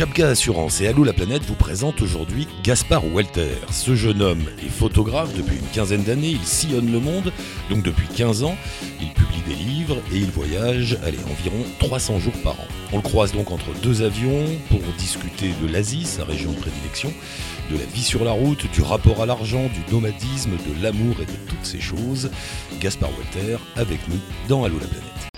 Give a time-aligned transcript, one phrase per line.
[0.00, 3.50] Chapka Assurance et Allô la planète vous présentent aujourd'hui Gaspard Walter.
[3.70, 7.30] Ce jeune homme est photographe depuis une quinzaine d'années, il sillonne le monde,
[7.68, 8.56] donc depuis 15 ans,
[9.02, 12.66] il publie des livres et il voyage, allez, environ 300 jours par an.
[12.94, 17.12] On le croise donc entre deux avions pour discuter de l'Asie, sa région de prédilection,
[17.70, 21.26] de la vie sur la route, du rapport à l'argent, du nomadisme, de l'amour et
[21.26, 22.30] de toutes ces choses.
[22.80, 25.29] Gaspard Walter avec nous dans Allô la planète.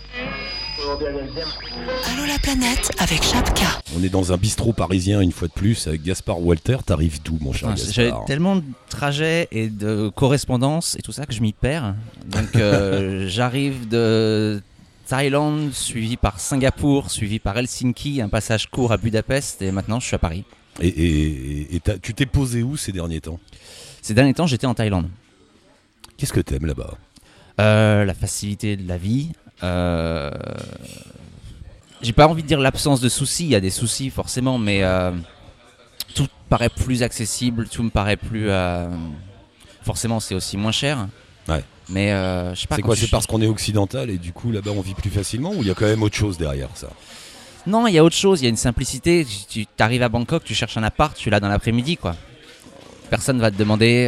[0.93, 3.81] Allô la planète avec Chapka.
[3.99, 6.77] On est dans un bistrot parisien une fois de plus avec Gaspard Walter.
[6.85, 11.25] T'arrives d'où mon cher J'avais Gaspard tellement de trajets et de correspondances et tout ça
[11.25, 11.95] que je m'y perds.
[12.27, 14.61] Donc euh, j'arrive de
[15.07, 20.07] Thaïlande, suivi par Singapour, suivi par Helsinki, un passage court à Budapest et maintenant je
[20.09, 20.45] suis à Paris.
[20.83, 23.41] Et, et- et t'as- tu t'es posé où ces derniers temps?
[24.03, 25.09] Ces derniers temps j'étais en Thaïlande.
[26.19, 26.99] Qu'est-ce que t'aimes là-bas?
[27.61, 29.33] Euh, la facilité de la vie.
[29.62, 30.30] Euh,
[32.02, 34.82] J'ai pas envie de dire l'absence de soucis, il y a des soucis forcément, mais
[34.82, 35.12] euh,
[36.14, 38.50] tout paraît plus accessible, tout me paraît plus.
[38.50, 38.88] euh,
[39.84, 41.08] Forcément, c'est aussi moins cher.
[41.48, 41.64] Ouais.
[41.88, 42.77] Mais euh, je sais pas.
[42.77, 45.50] C'est quoi C'est parce qu'on est occidental et du coup là-bas on vit plus facilement
[45.50, 46.88] ou il y a quand même autre chose derrière ça?
[47.66, 49.26] Non, il y a autre chose, il y a une simplicité.
[49.48, 52.14] Tu arrives à Bangkok, tu cherches un appart, tu l'as dans l'après-midi, quoi.
[53.10, 54.06] Personne va te demander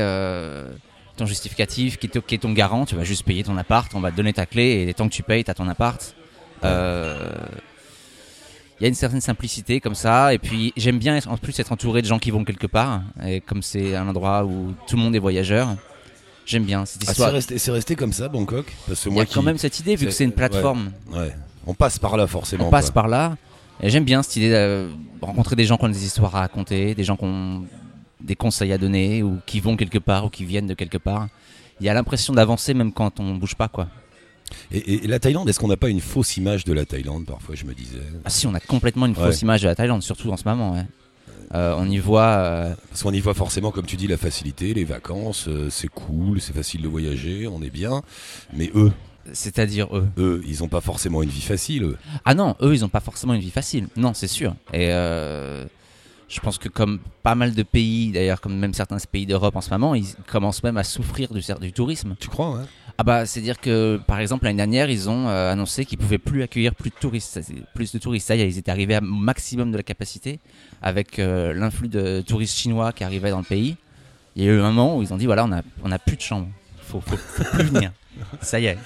[1.16, 4.00] ton justificatif, qui est, qui est ton garant, tu vas juste payer ton appart, on
[4.00, 6.14] va te donner ta clé et tant que tu payes, t'as ton appart.
[6.64, 7.30] Euh,
[8.80, 11.70] Il y a une certaine simplicité comme ça, et puis j'aime bien en plus être
[11.70, 15.02] entouré de gens qui vont quelque part, et comme c'est un endroit où tout le
[15.02, 15.68] monde est voyageur,
[16.44, 17.32] j'aime bien cette Ah, c'est histoire.
[17.32, 18.66] resté, c'est resté comme ça Bangkok?
[18.88, 20.90] Parce que Il y moi a quand même cette idée, vu que c'est- une plateforme.
[21.12, 21.32] Ouais.
[21.66, 22.66] On passe par là forcément.
[22.66, 23.02] on passe quoi.
[23.02, 23.36] par là.
[23.80, 24.88] Et j'aime bien cette idée de
[25.22, 27.64] rencontrer des gens qui ont des histoires à raconter, des gens qui ont
[28.24, 31.28] des conseils à donner, ou qui vont quelque part, ou qui viennent de quelque part.
[31.80, 33.88] Il y a l'impression d'avancer même quand on bouge pas, quoi.
[34.70, 37.64] Et, la Thaïlande, est-ce qu'on n'a pas une fausse image de la Thaïlande parfois Je
[37.64, 37.98] me disais?
[38.24, 39.24] Ah si, on a complètement une Ouais.
[39.24, 40.74] fausse image de la Thaïlande, surtout en ce moment.
[40.74, 40.84] ouais.
[41.54, 42.22] Euh, on y voit.
[42.38, 45.88] euh, Parce qu'on y voit forcément, comme tu dis, la facilité, les vacances, euh, c'est
[45.88, 48.02] cool, c'est facile de voyager, on est bien.
[48.52, 48.92] Mais eux,
[49.32, 50.06] C'est-à-dire eux?
[50.18, 51.82] eux, ils n'ont pas forcément une vie facile.
[51.84, 51.96] eux.
[52.24, 53.88] Ah non, eux, ils n'ont pas forcément une vie facile.
[53.96, 54.54] Non, c'est sûr.
[54.72, 55.64] Et euh,
[56.28, 59.60] je pense que comme pas mal de pays, d'ailleurs, comme même certains pays d'Europe en
[59.60, 62.16] ce moment, ils commencent même à souffrir du, du tourisme.
[62.18, 62.64] Tu crois ouais
[62.98, 66.18] Ah bah c'est dire que par exemple l'année dernière ils ont euh, annoncé qu'ils pouvaient
[66.18, 67.40] plus accueillir plus de touristes,
[67.74, 68.26] plus de touristes.
[68.26, 70.40] Ça y est, ils étaient arrivés au maximum de la capacité
[70.82, 73.76] avec euh, l'influx de touristes chinois qui arrivaient dans le pays.
[74.36, 75.98] Il y a eu un moment où ils ont dit voilà on a on a
[75.98, 76.48] plus de chambres,
[76.82, 77.92] faut, faut, faut plus venir.
[78.40, 78.78] Ça y est.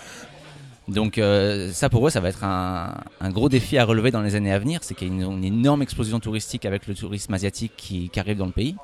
[0.88, 4.22] Donc euh, ça pour eux ça va être un, un gros défi à relever dans
[4.22, 6.94] les années à venir, c'est qu'il y a une, une énorme explosion touristique avec le
[6.94, 8.74] tourisme asiatique qui, qui arrive dans le pays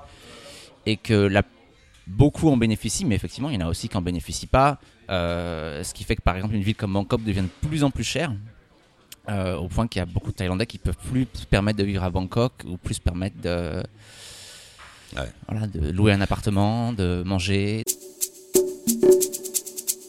[0.87, 1.43] et que la
[2.07, 4.79] beaucoup en bénéficient, mais effectivement, il y en a aussi qui n'en bénéficient pas.
[5.09, 7.91] Euh, ce qui fait que, par exemple, une ville comme Bangkok devient de plus en
[7.91, 8.31] plus chère,
[9.31, 11.85] euh, au point qu'il y a beaucoup de Thaïlandais qui peuvent plus se permettre de
[11.85, 13.83] vivre à Bangkok ou plus se permettre de,
[15.17, 15.31] Ouais.
[15.49, 17.85] voilà, de louer un appartement, de manger.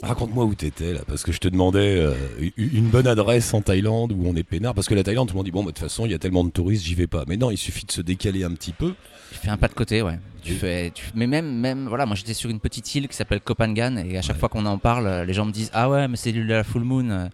[0.06, 2.14] Raconte-moi où t'étais là, parce que je te demandais euh,
[2.58, 4.74] une bonne adresse en Thaïlande où on est peinard.
[4.74, 6.16] Parce que la Thaïlande, tout le monde dit bon, bah, de toute façon, il y
[6.16, 7.24] a tellement de touristes, j'y vais pas.
[7.28, 8.94] Mais non, il suffit de se décaler un petit peu.
[9.32, 10.20] Tu fais un pas de côté, ouais.
[10.44, 10.58] Tu Oui.
[10.60, 13.98] fais, tu- mais même, même, voilà, moi j'étais sur une petite île qui s'appelle Kopangan
[13.98, 14.40] et à chaque Ouais.
[14.40, 16.54] fois qu'on en parle, euh, les gens me disent ah ouais, mais c'est l'île de
[16.54, 17.30] la full moon,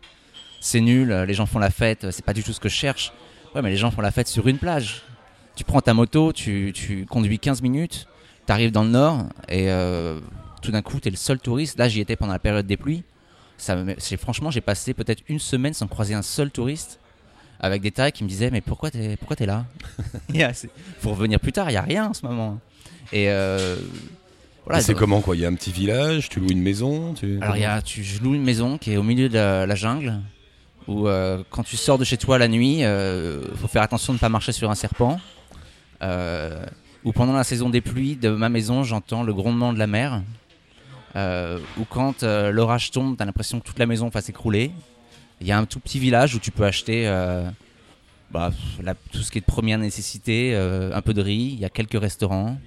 [0.62, 2.76] c'est nul, euh, les gens font la fête, c'est pas du tout ce que je
[2.76, 3.12] cherche.
[3.54, 5.02] Ouais, mais les gens font la fête sur une plage.
[5.58, 8.08] Tu prends ta moto, tu, tu conduis 15 minutes,
[8.46, 10.18] t'arrives dans le nord et euh,
[10.62, 11.78] tout d'un coup t'es le seul touriste.
[11.78, 13.04] Là j'y étais pendant la période des pluies.
[13.58, 13.78] Ça,
[14.18, 17.00] franchement, j'ai passé peut-être une semaine sans croiser un seul touriste.
[17.60, 19.66] Avec des Thaïs qui me disaient mais pourquoi t'es pourquoi t'es là?
[20.34, 20.48] Il
[21.00, 22.60] Faut revenir plus tard, il y a rien en ce moment.
[23.14, 23.76] Et euh,
[24.66, 24.82] voilà.
[24.82, 25.36] C'est comment quoi?
[25.36, 27.38] Il y a un petit village, tu loues une maison tu...
[27.42, 29.68] Alors il y a, tu, je loue une maison qui est au milieu de la,
[29.68, 30.22] la jungle
[30.88, 34.18] où euh, quand tu sors de chez toi la nuit, euh, faut faire attention de
[34.18, 35.20] ne pas marcher sur un serpent.
[36.02, 36.66] Euh,
[37.04, 40.22] ou pendant la saison des pluies, de ma maison, j'entends le grondement de la mer.
[41.16, 44.72] Euh, ou quand euh, l'orage tombe, t'as l'impression que toute la maison va s'écrouler.
[45.42, 47.50] Il y a un tout petit village où tu peux acheter euh,
[48.32, 51.52] bah, la- tout ce qui est de première nécessité, un peu de riz.
[51.54, 52.58] Il y a quelques restaurants.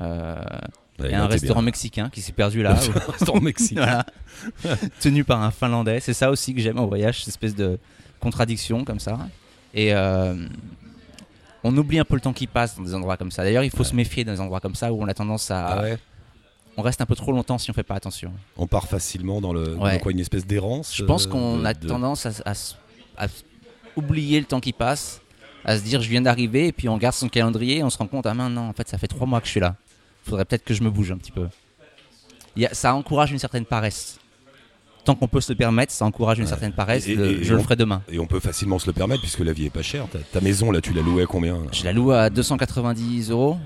[0.00, 1.66] Il y a un restaurant bien.
[1.66, 2.72] mexicain qui s'est perdu là.
[2.96, 4.04] Un restaurant mexicain.
[4.62, 4.76] voilà.
[5.00, 6.00] tenu par un Finlandais.
[6.00, 7.78] C'est ça aussi que j'aime au voyage, cette espèce de
[8.20, 9.18] contradiction comme ça.
[9.74, 10.34] Et euh,
[11.64, 13.42] on oublie un peu le temps qui passe dans des endroits comme ça.
[13.42, 15.66] D'ailleurs, il faut se méfier dans des endroits comme ça où on a tendance à.
[15.66, 15.98] Ah ouais
[16.76, 18.32] On reste un peu trop longtemps si on fait pas attention.
[18.56, 19.92] On part facilement dans le Ouais.
[19.94, 20.94] dans quoi une espèce d'errance.
[20.96, 23.26] Je pense euh, qu'on de- a de- tendance à,
[23.96, 25.20] oublier le temps qui passe,
[25.64, 27.98] à se dire je viens d'arriver et puis on regarde son calendrier et on se
[27.98, 29.76] rend compte ah mince, non en fait ça fait trois mois que je suis là.
[30.24, 31.46] Faudrait peut-être que je me bouge un petit peu.
[32.56, 34.18] Il y a- ça encourage une certaine paresse.
[35.04, 36.48] tant qu'on peut se le permettre, ça encourage une Ouais.
[36.48, 37.08] certaine paresse.
[37.08, 38.02] Et- le- et- je le ferai demain.
[38.08, 40.06] Et on peut facilement se le permettre puisque la vie est pas chère.
[40.08, 41.54] Ta, ta maison, là, tu l'as louée à combien?
[41.54, 43.58] Là Je la loue à 290 euros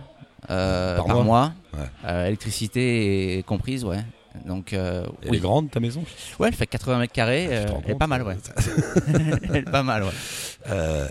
[0.51, 1.53] euh, Par par, mois mois.
[1.75, 1.87] Ouais.
[2.07, 4.05] Euh, électricité est comprise, ouais.
[4.45, 5.37] Donc, euh, Elle oui.
[5.39, 6.05] est grande, ta maison?
[6.39, 7.49] Ouais, elle fait 80 mètres carrés.
[7.51, 8.37] euh, te rends elle est pas mal, ouais.
[9.49, 10.11] elle est pas mal, ouais.
[10.69, 11.09] Euh,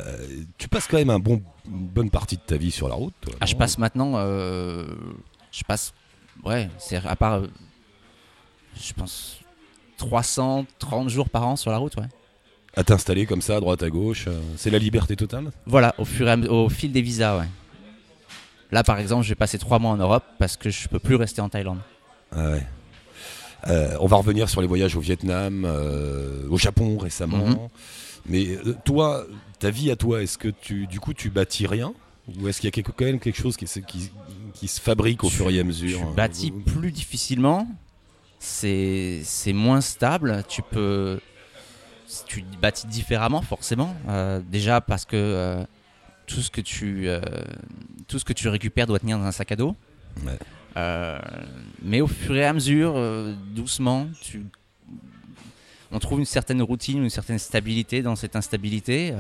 [0.60, 3.14] Tu passes quand même un bon, une bonne partie de ta vie sur la route.
[3.22, 4.14] toi, Ah, je passe maintenant.
[4.18, 4.86] euh,
[5.52, 5.94] je passe.
[6.44, 7.34] Ouais, c'est à part.
[7.34, 7.48] euh,
[8.80, 9.40] je pense.
[9.98, 12.08] 330 jours par an sur la route, ouais.
[12.78, 14.26] À t'installer comme ça, à droite, à gauche.
[14.28, 15.52] euh, C'est la liberté totale?
[15.66, 17.46] Voilà, au, fur et à au fil des visas, ouais.
[18.71, 21.41] Là, par exemple, vais passer 3 mois en Europe parce que je peux plus rester
[21.41, 21.79] en Thaïlande.
[22.31, 22.63] Ah ouais.
[23.67, 27.45] Euh, on va revenir sur les voyages au Vietnam, euh, au Japon récemment.
[27.45, 27.57] Mhm.
[28.27, 29.25] Mais euh, toi,
[29.59, 31.94] ta vie à toi, est-ce que tu, du coup, tu bâtis rien?
[32.39, 34.12] Ou est-ce qu'il y a quelque, quand même quelque chose qui, se- qui,
[34.53, 36.00] qui se fabrique au Je- fur et à mesure?
[36.00, 37.67] Tu bâtis plus difficilement,
[38.39, 41.19] c'est c'est moins stable, tu peux.
[42.27, 43.95] Tu bâtis différemment, forcément.
[44.09, 45.63] Euh, déjà parce que euh,
[46.25, 47.19] tout, ce que tu, euh,
[48.07, 49.75] tout ce que tu récupères doit tenir dans un sac à dos.
[50.25, 50.38] Ouais.
[50.77, 51.19] Euh,
[51.81, 54.44] mais au fur et à mesure, euh, doucement, tu,
[55.92, 59.13] on trouve une certaine routine, une certaine stabilité dans cette instabilité.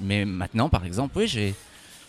[0.00, 1.54] mais maintenant, par exemple, oui, j'ai.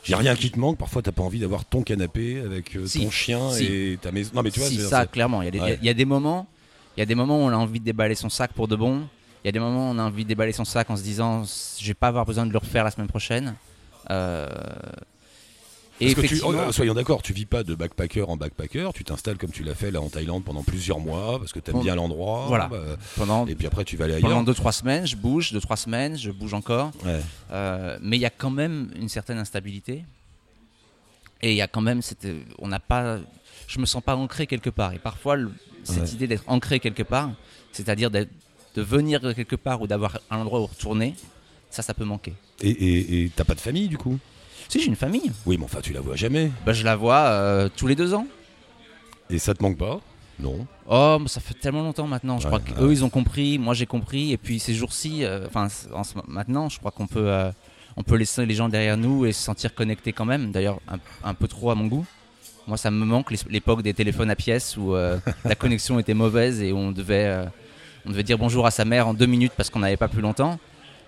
[0.07, 0.77] Il n'y a rien qui te manque.
[0.77, 3.65] Parfois, t'as pas envie d'avoir ton canapé avec Si, ton chien si.
[3.65, 4.31] et ta maison.
[4.33, 5.41] Non, mais tu vois, si, ça, clairement.
[5.41, 5.77] Il y, Ouais.
[5.81, 6.47] y a des moments,
[6.95, 8.75] il y a des moments où on a envie de déballer son sac pour de
[8.77, 9.07] bon.
[9.43, 11.03] Il y a des moments où on a envie de déballer son sac en se
[11.03, 11.43] disant,
[11.79, 13.55] je vais pas avoir besoin de le refaire la semaine prochaine.
[14.09, 14.47] Euh,
[16.01, 18.89] et Parce que tu, effectivement, oh, soyons d'accord, tu vis pas de backpacker en backpacker,
[18.93, 21.71] tu t'installes comme tu l'as fait là en Thaïlande pendant plusieurs mois parce que tu
[21.71, 22.45] aimes Bon, bien l'endroit.
[22.47, 22.67] voilà.
[22.69, 22.77] bah,
[23.17, 24.45] pendant et puis après tu vas aller pendant ailleurs.
[24.45, 26.91] deux trois semaines, je bouge, deux trois semaines, je bouge encore.
[27.05, 27.19] Ouais.
[27.51, 30.05] Euh, mais il y a quand même une certaine instabilité.
[31.41, 32.27] Et il y a quand même cette,
[32.59, 33.17] on n'a pas,
[33.67, 34.93] je me sens pas ancré quelque part.
[34.93, 35.51] Et parfois, le-
[35.83, 36.09] cette Ouais.
[36.11, 37.31] idée d'être ancré quelque part,
[37.73, 38.31] c'est-à-dire d'être-
[38.75, 41.15] de venir quelque part ou d'avoir un endroit où retourner,
[41.69, 42.33] ça, ça peut manquer.
[42.61, 44.17] Et t'as pas de famille du coup?
[44.67, 46.51] Si j'ai une famille, Oui, mais enfin tu la vois jamais.
[46.65, 48.27] bah, je la vois euh, tous les deux ans.
[49.29, 49.99] Et ça te manque pas?
[50.39, 50.65] Non.
[50.87, 52.37] Oh, mais ça fait tellement longtemps maintenant.
[52.39, 52.93] Je Ouais, crois qu'eux ouais.
[52.93, 54.31] ils ont compris, moi j'ai compris.
[54.31, 55.67] Et puis ces jours-ci, euh, enfin
[56.27, 57.51] maintenant, je crois qu'on peut, euh,
[57.97, 60.51] on peut laisser les gens derrière nous et se sentir connectés quand même.
[60.51, 62.05] D'ailleurs, un, un peu trop à mon goût.
[62.67, 64.93] Moi, ça me manque l'époque des téléphones à pièces où
[65.45, 67.45] la connexion était mauvaise et où on devait,
[68.05, 70.21] on devait dire bonjour à sa mère en deux minutes parce qu'on n'avait pas plus
[70.21, 70.59] longtemps.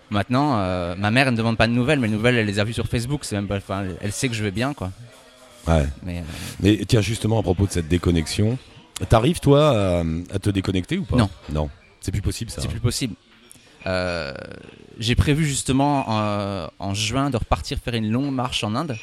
[0.10, 2.60] Maintenant, euh, ma mère elle ne demande pas de nouvelles, mais les nouvelles elle les
[2.60, 3.22] a vues sur Facebook.
[3.24, 4.92] C'est même pas, enfin, elle- sait que je vais bien, quoi.
[5.68, 5.86] Ouais.
[6.04, 6.24] Mais euh,
[6.60, 8.58] Mais tiens, justement, à propos de cette déconnexion,
[9.08, 10.04] t'arrives toi à,
[10.34, 11.16] à te déconnecter ou pas?
[11.16, 11.30] Non.
[11.50, 11.70] Non.
[12.02, 12.62] C'est plus possible ça.
[12.62, 12.72] C'est hein.
[12.72, 13.16] plus possible.
[13.88, 14.34] Euh,
[15.00, 18.98] J'ai prévu justement euh, en juin de repartir faire une longue marche en Inde.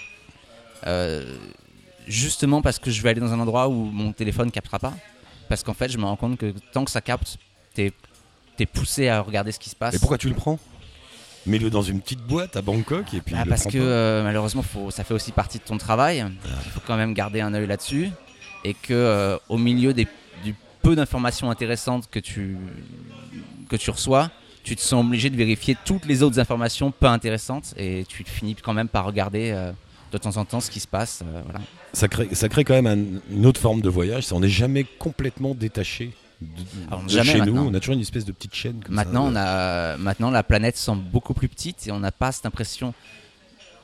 [2.07, 4.95] Justement parce que je vais aller dans un endroit où mon téléphone captera pas.
[5.49, 7.39] Parce qu'en fait, je me rends compte que tant que ça capte,
[8.57, 9.95] t'es es poussé à regarder ce qui se passe.
[9.95, 10.59] Et pourquoi tu le prends?
[11.47, 13.35] Mets-le dans une petite boîte à Bangkok et puis.
[13.39, 13.85] Ah, parce que pas.
[13.85, 16.25] euh, malheureusement, faut, ça fait aussi partie de ton travail.
[16.65, 18.11] Il faut quand même garder un œil là-dessus.
[18.65, 20.09] Et que euh, au milieu des,
[20.45, 22.57] du peu d'informations intéressantes que tu,
[23.69, 24.31] que tu reçois,
[24.65, 27.73] tu te sens obligé de vérifier toutes les autres informations peu intéressantes.
[27.79, 29.71] Et tu finis quand même par regarder euh,
[30.13, 31.23] de temps en temps ce qui se passe.
[31.25, 31.61] euh, voilà.
[31.93, 34.27] ça, crée, ça crée quand même un- une autre forme de voyage.
[34.33, 36.11] On n'est jamais complètement détaché
[36.41, 36.49] de,
[36.89, 37.47] Alors, de jamais chez nous.
[37.47, 37.67] maintenant.
[37.67, 38.81] On a toujours une espèce de petite chaîne.
[38.85, 42.13] Comme Maintenant, ça, on a, maintenant, la planète semble beaucoup plus petite et on n'a
[42.13, 42.95] pas cette impression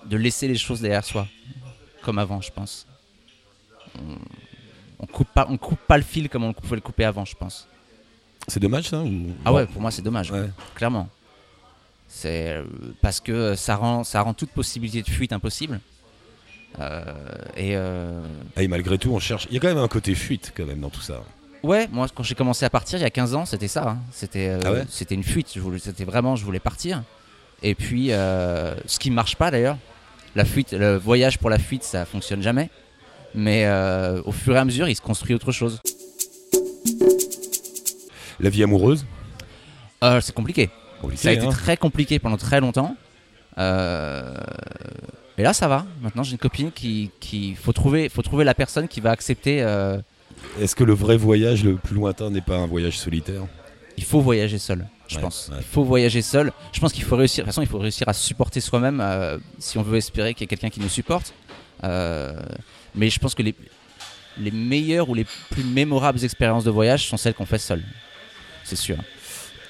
[0.07, 1.27] de laisser les choses derrière soi,
[2.03, 2.87] comme avant, je pense.
[3.99, 4.17] On,
[5.01, 7.35] on coupe pas, on coupe pas le fil comme on pouvait le couper avant, je
[7.35, 7.67] pense.
[8.49, 10.49] C'est dommage ça ou- Ah ouais, pour moi, c'est dommage, ouais.
[10.75, 11.09] clairement.
[12.09, 12.65] C'est euh,
[13.01, 15.81] parce que ça rend, ça rend toute possibilité de fuite impossible.
[16.79, 17.03] Euh,
[17.57, 18.21] et euh,
[18.57, 19.47] Ah, Et malgré tout, on cherche.
[19.51, 21.23] Il y a quand même un côté fuite quand même dans tout ça.
[21.65, 23.89] Ouais, moi quand j'ai commencé à partir il y a 15 ans, c'était ça.
[23.89, 23.99] hein.
[24.13, 25.51] C'était euh, Ah ouais c'était une fuite.
[25.55, 27.03] Je voulais- C'était vraiment, je voulais partir.
[27.63, 29.79] Et puis, euh, ce qui marche pas d'ailleurs,
[30.37, 32.69] la fuite, le voyage pour la fuite, ça fonctionne jamais.
[33.35, 35.81] Mais euh, au fur et à mesure, il se construit autre chose.
[38.41, 39.07] La vie amoureuse.
[40.21, 40.69] C'est compliqué.
[41.01, 41.51] compliqué, Ça a été hein.
[41.51, 42.95] très compliqué pendant très longtemps.
[43.57, 44.35] Euh,
[45.39, 45.87] et là, ça va.
[46.03, 49.63] Maintenant, j'ai une copine qui, qui faut trouver, faut trouver la personne qui va accepter.
[49.63, 49.97] euh,
[50.61, 53.43] Est-ce que le vrai voyage le plus lointain n'est pas un voyage solitaire
[53.97, 55.49] il faut voyager seul, je Ouais, pense.
[55.53, 55.59] ouais.
[55.61, 56.51] Il faut voyager seul.
[56.73, 57.45] Je pense qu'il faut réussir.
[57.45, 60.43] De toute façon, il faut réussir à supporter soi-même euh, si on veut espérer qu'il
[60.43, 61.33] y ait quelqu'un qui nous supporte.
[61.85, 62.33] Euh,
[62.97, 63.55] mais je pense que les,
[64.37, 67.85] les meilleures ou les plus mémorables expériences de voyage sont celles qu'on fait seul.
[68.65, 68.97] C'est sûr.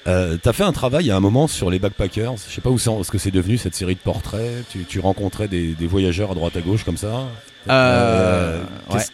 [0.07, 2.33] Euh, T'as fait un travail à un moment sur les backpackers?
[2.49, 4.65] Je sais pas où c'est, ce que c'est devenu cette série de portraits.
[4.71, 7.27] Tu, tu rencontrais des, des voyageurs à droite à gauche comme ça?
[7.69, 9.11] Euh, qu'est-ce-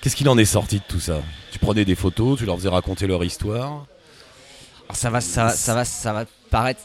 [0.00, 1.20] Qu'est-ce qu'il en est sorti de tout ça?
[1.50, 3.86] Tu prenais des photos, tu leur faisais raconter leur histoire?
[4.86, 6.82] Alors, ça va, ça, ça va, ça va paraître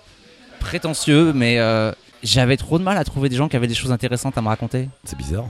[0.59, 1.91] prétentieux, mais euh,
[2.23, 4.47] j'avais trop de mal à trouver des gens qui avaient des choses intéressantes à me
[4.47, 4.89] raconter.
[5.03, 5.45] C'est bizarre.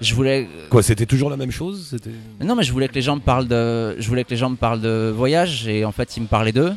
[0.00, 0.48] Je voulais.
[0.70, 1.88] Quoi, c'était toujours la même chose?
[1.90, 2.10] C'était
[2.40, 4.50] Non, mais je voulais que les gens me parlent de, je voulais que les gens
[4.50, 6.74] me parlent de voyage et en fait ils me parlaient d'eux.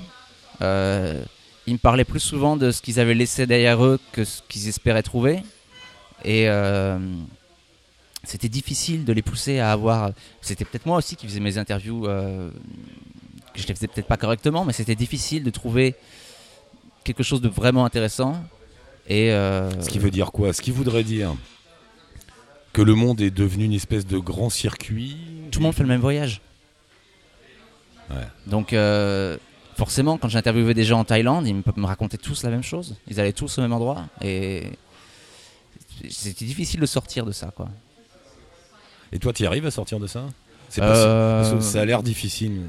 [0.61, 1.21] Euh,
[1.67, 4.67] ils me parlaient plus souvent de ce qu'ils avaient laissé derrière eux que ce qu'ils
[4.67, 5.43] espéraient trouver.
[6.23, 6.97] Et euh,
[8.23, 10.11] c'était difficile de les pousser à avoir.
[10.41, 12.51] C'était peut-être moi aussi qui faisais mes interviews, euh,
[13.55, 15.95] je les faisais peut-être pas correctement, mais c'était difficile de trouver
[17.03, 18.43] quelque chose de vraiment intéressant.
[19.07, 20.53] Et euh, Ce qui veut dire quoi?
[20.53, 21.35] Ce qui voudrait dire
[22.73, 25.17] que le monde est devenu une espèce de grand circuit.
[25.51, 26.41] tout le monde fait le même voyage.
[28.11, 28.27] Ouais.
[28.47, 29.37] Donc euh,
[29.75, 32.97] forcément, quand j'interviewais des gens en Thaïlande, ils me, me racontaient tous la même chose.
[33.07, 34.71] Ils allaient tous au même endroit et
[36.09, 37.69] c'était difficile de sortir de ça, quoi.
[39.11, 40.25] Et toi, tu y arrives à sortir de ça?
[40.69, 42.61] C'est pas Euh, parce que ça a l'air difficile.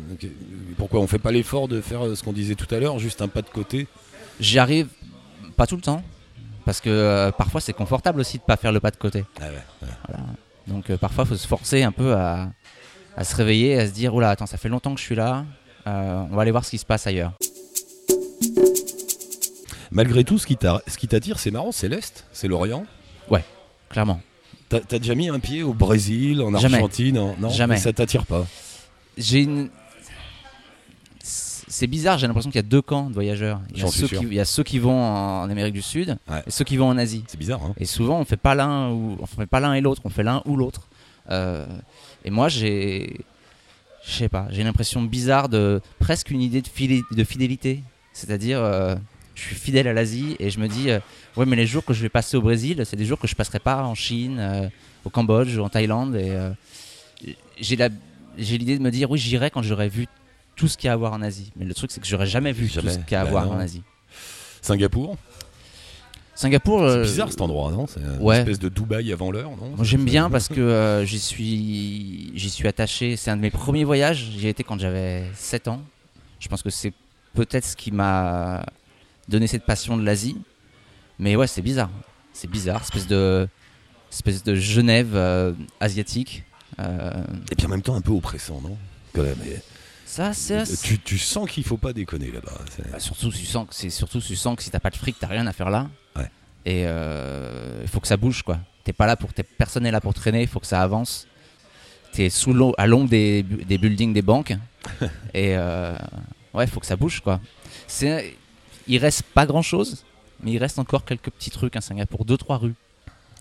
[0.79, 3.21] Pourquoi on fait pas l'effort de faire euh, ce qu'on disait tout à l'heure, juste
[3.21, 3.87] un pas de côté?
[4.41, 4.89] J'y arrive
[5.57, 6.03] pas tout le temps
[6.65, 9.25] parce que euh, parfois c'est confortable aussi de pas faire le pas de côté.
[9.39, 9.89] Ah ouais.
[10.09, 10.25] Voilà.
[10.67, 12.49] Donc euh, parfois il faut se forcer un peu à,
[13.19, 15.45] à se réveiller, à se dire oula attends ça fait longtemps que je suis là,
[15.85, 17.33] on va aller voir ce qui se passe ailleurs.
[19.91, 22.87] Malgré tout, ce qui t'attire, c'est marrant, c'est l'Est, c'est l'Orient.
[23.91, 24.21] Clairement.
[24.71, 26.77] T'as déjà mis un pied au Brésil, en Jamais.
[26.77, 27.77] Argentine en- Non, Jamais.
[27.77, 28.47] ça t'attire pas.
[29.19, 29.69] J'ai une
[31.23, 33.61] c'est bizarre, j'ai l'impression qu'il y a deux camps de voyageurs.
[33.73, 36.17] Il y, a ceux qui, il y a ceux qui vont en Amérique du Sud
[36.29, 36.43] Ouais.
[36.47, 37.23] et ceux qui vont en Asie.
[37.29, 39.81] C'est bizarre, hein Et souvent, on fait pas l'un ou on fait pas l'un et
[39.81, 40.89] l'autre, on fait l'un ou l'autre.
[41.31, 41.65] Euh,
[42.25, 43.21] et moi, j'ai,
[44.05, 47.83] je sais pas, j'ai l'impression bizarre de presque une idée de, fili- de fidélité.
[48.13, 48.97] C'est-à-dire, euh,
[49.35, 50.99] je suis fidèle à l'Asie et je me dis, euh,
[51.37, 53.35] ouais, mais les jours que je vais passer au Brésil, c'est des jours que je
[53.35, 54.69] passerai pas en Chine, euh,
[55.05, 56.17] au Cambodge, ou en Thaïlande.
[56.17, 56.51] Et euh,
[57.59, 57.89] j'ai la,
[58.39, 60.07] j'ai l'idée de me dire, oui, j'irai quand j'aurai vu
[60.57, 61.53] tout ce qu'il y a à voir en Asie.
[61.57, 62.89] Mais le truc, c'est que j'aurais jamais vu Jamais.
[62.89, 63.53] tout ce qu'il y a à Bah voir non.
[63.53, 63.83] en Asie.
[64.61, 65.17] Singapour
[66.35, 67.87] Singapour, C'est euh, bizarre cet endroit, non?
[67.87, 68.39] C'est une ouais.
[68.39, 69.71] espèce de Dubaï avant l'heure, non?
[69.77, 73.17] Moi, J'aime bien parce que euh, j'y suis, j'y suis attaché.
[73.17, 74.31] C'est un de mes premiers voyages.
[74.39, 75.83] J'y ai été quand j'avais 7 ans.
[76.39, 76.95] Je pense que c'est
[77.35, 78.65] peut-être ce qui m'a
[79.31, 80.37] donné cette passion de l'Asie.
[81.19, 81.91] Mais ouais, c'est bizarre.
[82.33, 83.49] C'est bizarre, espèce de,
[84.13, 86.45] espèce de Genève euh, asiatique.
[86.79, 87.13] Euh,
[87.51, 88.77] Et puis en même temps un peu oppressant, non?
[89.13, 89.37] Quand même.
[90.07, 92.53] ça, c'est tu, tu sens qu'il faut pas déconner là-bas.
[92.71, 94.97] c'est- Bah, surtout, tu sens que c'est surtout tu sens que si t'as pas de
[94.97, 95.89] fric, t'as rien à faire là.
[96.17, 96.31] Ouais.
[96.65, 98.59] Et euh, il faut que ça bouge quoi.
[98.85, 100.43] T'es pas là pour, t'es personne n'est là pour traîner.
[100.43, 101.27] Il faut que ça avance.
[102.13, 104.57] T'es sous l'eau, à l'ombre des, des buildings des banques.
[105.35, 105.95] et euh,
[106.55, 107.41] ouais, il faut que ça bouge quoi.
[107.87, 108.37] C'est,
[108.91, 110.05] il reste pas grand chose,
[110.43, 112.75] mais il reste encore quelques petits trucs à Singapour, deux trois rues.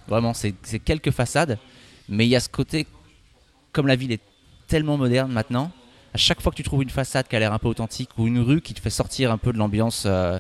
[0.08, 0.54] Vraiment, c'est,
[0.84, 1.58] quelques façades,
[2.08, 2.88] mais il y a ce côté,
[3.72, 4.22] comme la ville est
[4.68, 5.72] tellement moderne maintenant,
[6.14, 8.26] à chaque fois que tu trouves une façade qui a l'air un peu authentique ou
[8.28, 10.40] une rue qui te fait sortir un peu de l'ambiance euh,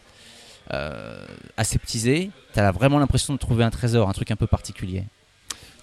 [0.74, 1.26] euh,
[1.58, 5.04] aseptisée, tu as vraiment l'impression de trouver un trésor, un truc un peu particulier.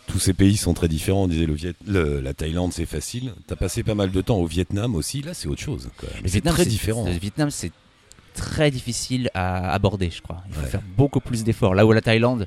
[0.09, 1.25] Tous ces pays sont très différents.
[1.25, 1.75] On disait le Viet...
[1.85, 3.33] le- la Thaïlande, c'est facile.
[3.49, 5.21] T'as passé pas mal de temps au Vietnam aussi.
[5.23, 5.89] Là, c'est autre chose.
[5.97, 6.23] quand même.
[6.23, 7.05] Le C'est Vietnam, très différent.
[7.07, 7.73] Le Vietnam, c'est
[8.37, 10.43] très difficile à aborder, je crois.
[10.49, 10.67] Il faut Ouais.
[10.69, 11.75] faire beaucoup plus d'efforts.
[11.75, 12.47] Là où la Thaïlande,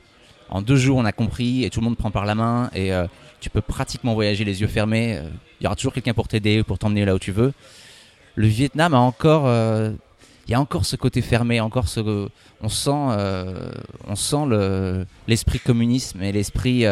[0.50, 2.94] en deux jours, on a compris et tout le monde prend par la main et
[2.94, 3.06] euh,
[3.42, 5.18] tu peux pratiquement voyager les yeux fermés.
[5.18, 5.24] Euh,
[5.60, 7.52] Il y aura toujours quelqu'un pour t'aider, pour t'emmener là où tu veux.
[8.36, 9.92] Le Vietnam a encore, euh,
[10.48, 12.00] il y a encore ce côté fermé, encore ce,
[12.62, 13.72] on sent, euh,
[14.08, 16.86] on sent le l'esprit communisme et l'esprit.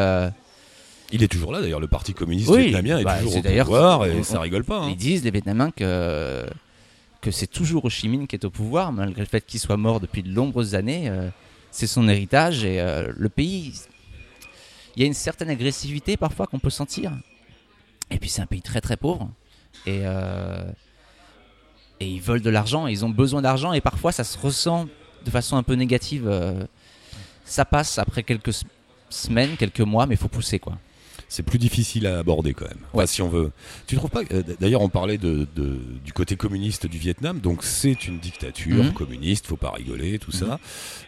[1.13, 1.79] Il est toujours là d'ailleurs.
[1.79, 4.65] Le Parti communiste Oui, vietnamien est bah, toujours c'est au pouvoir et on- ça rigole
[4.65, 4.79] pas.
[4.81, 4.87] hein.
[4.89, 6.45] Ils disent, les Vietnamiens, que,
[7.21, 10.23] que c'est toujours Ho qui est au pouvoir, malgré le fait qu'il soit mort depuis
[10.23, 11.09] de nombreuses années.
[11.09, 11.29] euh,
[11.71, 13.73] c'est son héritage et euh, le pays.
[14.95, 17.11] Il y a une certaine agressivité parfois qu'on peut sentir.
[18.09, 19.29] Et puis c'est un pays très très pauvre.
[19.85, 20.71] Et, euh,
[21.99, 24.87] et ils veulent de l'argent, ils ont besoin d'argent et parfois ça se ressent
[25.25, 26.31] de façon un peu négative.
[27.45, 28.55] ça passe après quelques
[29.09, 30.77] semaines, quelques mois, mais il faut pousser quoi.
[31.29, 32.77] C'est plus difficile à aborder quand même.
[32.87, 33.07] Enfin, Ouais.
[33.07, 33.51] si on veut.
[33.85, 37.39] Tu trouves pas euh, D'ailleurs, on parlait de, de- du côté communiste du Vietnam.
[37.41, 38.93] Donc c'est une dictature Mhm.
[38.93, 39.45] communiste.
[39.47, 40.59] Faut pas rigoler, tout ça.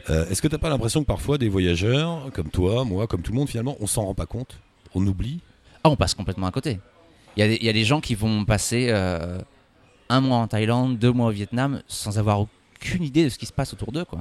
[0.09, 3.31] Euh, Est-ce que t'as pas l'impression que parfois des voyageurs, comme toi, moi, comme tout
[3.31, 4.59] le monde, finalement, on s'en rend pas compte?
[4.93, 5.39] On oublie?
[5.83, 6.79] Ah, on passe complètement à côté.
[7.37, 9.39] Il y, a des- il y a des gens qui vont passer euh,
[10.09, 13.45] un mois en Thaïlande, deux mois au Vietnam, sans avoir aucune idée de ce qui
[13.45, 14.19] se passe autour d'eux, quoi.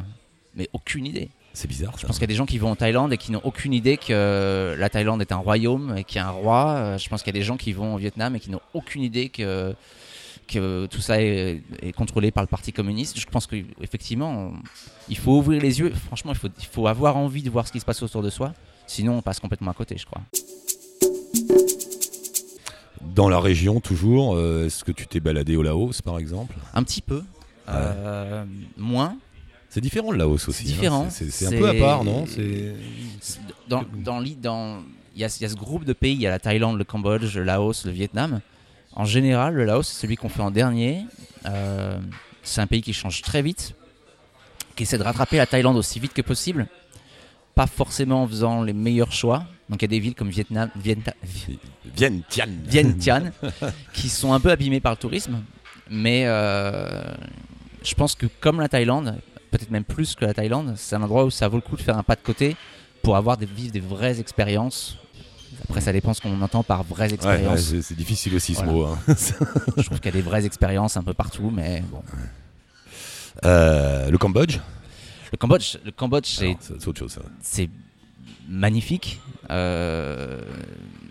[0.55, 1.31] Mais aucune idée.
[1.53, 1.93] C'est bizarre.
[1.97, 2.07] Je ça.
[2.07, 3.97] pense qu'il y a des gens qui vont en Thaïlande et qui n'ont aucune idée
[3.97, 6.69] que euh, la Thaïlande est un royaume et qu'il y a un roi.
[6.77, 8.61] Euh, Je pense qu'il y a des gens qui vont au Vietnam et qui n'ont
[8.75, 9.75] aucune idée que,
[10.47, 13.19] que tout ça est, est contrôlé par le Parti communiste.
[13.19, 14.53] Je pense qu'effectivement,
[15.09, 15.93] il faut ouvrir les yeux.
[16.07, 18.31] Franchement, il faut, il faut avoir envie de voir ce qui se passe autour de
[18.31, 18.53] soi.
[18.87, 20.23] Sinon, on passe complètement à côté, je crois.
[23.01, 26.55] Dans la région, toujours, euh, est-ce que tu t'es baladé au Laos, par exemple?
[26.75, 27.23] Un petit peu.
[27.69, 28.45] Euh,
[28.77, 29.17] moins.
[29.71, 30.63] C'est différent le Laos aussi.
[30.65, 31.05] C'est différent.
[31.05, 31.11] hein.
[31.11, 32.25] C'est c'est un peu à part, non
[33.69, 34.83] Dans, dans, dans-
[35.15, 36.79] il y, a, il y a ce groupe de pays, il y a la Thaïlande,
[36.79, 38.41] le Cambodge, le Laos, le Vietnam.
[38.95, 41.05] En général, le Laos, c'est celui qu'on fait en dernier.
[41.47, 41.99] Euh,
[42.43, 43.75] c'est un pays qui change très vite,
[44.77, 46.67] qui essaie de rattraper la Thaïlande aussi vite que possible.
[47.57, 49.45] Pas forcément en faisant les meilleurs choix.
[49.69, 50.71] Donc il y a des villes comme Vietnam.
[51.97, 53.33] Vientiane,
[53.93, 55.43] qui sont un peu abîmés par le tourisme.
[55.91, 57.03] Mais euh,
[57.83, 59.17] je pense que comme la Thaïlande,
[59.51, 61.83] peut-être même plus que la Thaïlande, c'est un endroit où ça vaut le coup de
[61.83, 62.57] faire un pas de côté
[63.03, 64.97] pour avoir des, vivre des vraies expériences.
[65.65, 67.75] Après, ça dépend ce qu'on entend par vraies Ouais, ouais, expériences.
[67.81, 68.73] c'est difficile aussi ce Voilà.
[68.73, 68.85] mot.
[68.87, 68.99] hein.
[69.77, 72.03] je trouve qu'il y a des vraies expériences un peu partout, mais bon.
[73.45, 74.59] Euh, le Cambodge
[75.33, 77.19] Le Cambodge, le Cambodge, c'est autre chose.
[77.41, 77.69] c'est
[78.49, 80.41] magnifique, euh,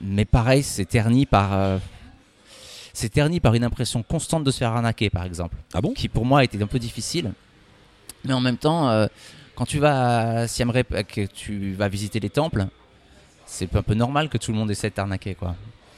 [0.02, 1.78] mais pareil, c'est terni par, euh,
[2.94, 5.56] c'est terni par une impression constante de se faire arnaquer, par exemple.
[5.74, 5.94] Ah bon?
[5.94, 7.32] qui pour moi était un peu difficile.
[8.26, 9.08] Mais en même temps, euh,
[9.56, 12.68] quand tu vas à Siem Reap, euh, que tu vas visiter les temples,
[13.46, 15.56] c'est un peu normal que tout le monde essaie de t'arnaquer, quoi.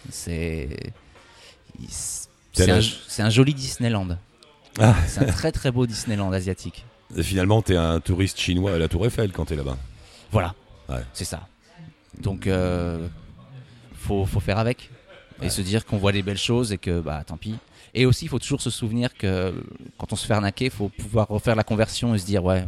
[0.10, 0.94] C'est
[3.20, 4.18] un, joli Disneyland.
[4.80, 4.96] Ah.
[5.08, 6.86] C'est un très très beau Disneyland asiatique.
[7.16, 9.78] Et Finalement, t'es un touriste chinois à la Tour Eiffel quand t'es là-bas.
[10.32, 10.54] Voilà,
[10.88, 11.02] Ouais.
[11.14, 11.48] c'est ça.
[12.20, 13.08] Donc, euh,
[13.96, 14.90] faut, faut faire avec
[15.42, 17.56] et se dire qu'on voit des belles choses et que bah tant pis.
[17.94, 19.54] Et aussi, il faut toujours se souvenir que
[19.98, 22.64] quand on se fait arnaquer, il faut pouvoir refaire la conversion et se dire ouais,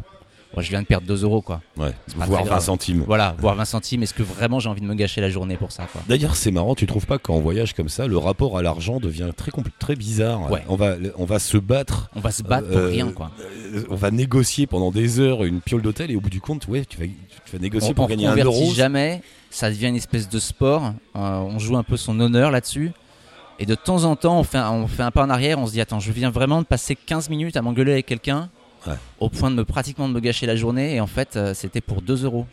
[0.57, 1.61] ouais, je viens de perdre 2 euros quoi.
[1.77, 2.63] Ouais, voire très 20 grave.
[2.63, 3.03] centimes.
[3.05, 4.03] Voilà, voire 20 centimes.
[4.03, 6.01] Est-ce que vraiment j'ai envie de me gâcher la journée pour ça quoi?
[6.07, 9.29] D'ailleurs, c'est marrant, tu trouves pas qu'en voyage comme ça, le rapport à l'argent devient
[9.35, 10.49] très très bizarre?
[10.51, 10.63] Ouais.
[10.67, 13.31] On va on va se battre, On va se battre pour Euh, rien quoi.
[13.73, 16.67] euh, on va négocier pendant des heures une piole d'hôtel et au bout du compte,
[16.67, 17.05] ouais, tu vas
[17.45, 18.73] tu vas négocier On, pour on gagner un euro.
[18.73, 19.21] jamais.
[19.49, 20.93] Ça devient une espèce de sport.
[21.15, 22.91] Euh, on joue un peu son honneur là-dessus.
[23.61, 25.59] Et de temps en temps, on fait, un, on fait un pas en arrière.
[25.59, 28.49] On se dit attends, je viens vraiment de passer 15 minutes à m'engueuler avec quelqu'un.
[28.87, 28.95] Ouais.
[29.19, 30.95] Au point de me pratiquement de me gâcher la journée.
[30.95, 32.47] Et en fait, euh, c'était pour 2 euros.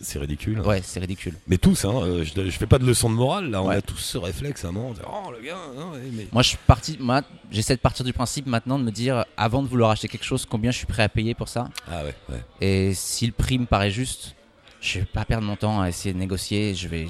[0.00, 0.60] C'est ridicule.
[0.60, 1.34] Ouais, c'est ridicule.
[1.46, 3.76] Mais tous, hein, euh, je, je fais pas de leçon de morale là, on Ouais.
[3.76, 4.92] a tous ce réflexe à un moment.
[4.92, 6.26] de, Oh le gars, non, ouais, mais...
[6.32, 6.96] Moi, je suis parti.
[7.00, 7.22] Moi,
[7.52, 10.44] j'essaie de partir du principe maintenant de me dire, avant de vouloir acheter quelque chose,
[10.48, 11.68] combien je suis prêt à payer pour ça?
[11.90, 12.40] Ah ouais, ouais.
[12.60, 14.34] Et si le prix me paraît juste,
[14.80, 16.74] je vais pas perdre mon temps à essayer de négocier.
[16.74, 17.06] Je vais.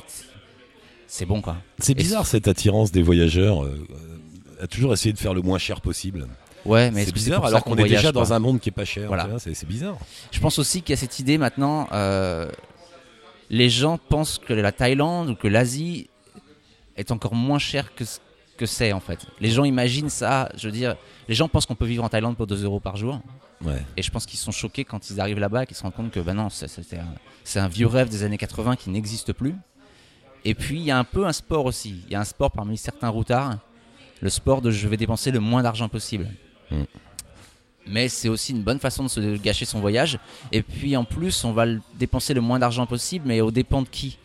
[1.14, 1.57] C'est bon quoi.
[1.79, 5.59] C'est bizarre cette attirance des voyageurs euh, euh, à toujours essayer de faire le moins
[5.59, 6.27] cher possible.
[6.64, 9.09] Ouais, mais c'est bizarre alors qu'on est déjà dans un monde qui est pas cher.
[9.09, 9.29] Voilà.
[9.38, 9.98] C'est bizarre.
[10.31, 11.87] Je pense aussi qu'il y a cette idée maintenant.
[11.92, 12.51] euh,
[13.51, 16.09] les gens pensent que la Thaïlande ou que l'Asie
[16.96, 18.18] est encore moins cher que ce
[18.57, 19.18] que c'est en fait.
[19.38, 20.48] Les gens imaginent ça.
[20.57, 20.96] Je veux dire,
[21.29, 23.20] les gens pensent qu'on peut vivre en Thaïlande pour 2 euros par jour.
[23.62, 23.83] Ouais.
[23.98, 26.11] Et je pense qu'ils sont choqués quand ils arrivent là-bas et qu'ils se rendent compte
[26.11, 27.05] que bah non, c'est- c'est un,
[27.44, 29.55] c'est un vieux rêve des années 80 qui n'existe plus.
[30.44, 32.02] Et puis il y a un peu un sport aussi.
[32.07, 33.59] Il y a un sport parmi certains routards,
[34.20, 36.28] le sport de je vais dépenser le moins d'argent possible.
[36.70, 36.83] Mm.
[37.87, 40.18] Mais c'est aussi une bonne façon de se gâcher son voyage.
[40.52, 43.83] Et puis en plus, on va le dépenser le moins d'argent possible, mais au dépend
[43.83, 44.18] de qui.